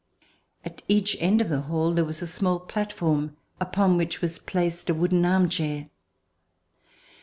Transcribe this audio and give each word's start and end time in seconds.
At 0.65 0.81
each 0.87 1.15
end 1.19 1.41
of 1.41 1.49
the 1.49 1.61
hall 1.61 1.91
there 1.91 2.03
was 2.03 2.23
a 2.23 2.25
small 2.25 2.59
platform 2.59 3.37
upon 3.59 3.97
which 3.97 4.19
was 4.19 4.39
placed 4.39 4.89
a 4.89 4.95
wooden 4.95 5.23
arm 5.25 5.47
chair. 5.47 5.91